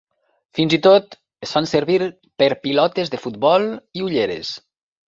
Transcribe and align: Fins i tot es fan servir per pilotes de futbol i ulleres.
Fins 0.59 0.75
i 0.77 0.79
tot 0.87 1.13
es 1.47 1.53
fan 1.57 1.69
servir 1.73 1.99
per 2.43 2.51
pilotes 2.65 3.17
de 3.17 3.25
futbol 3.29 3.71
i 4.03 4.07
ulleres. 4.11 4.57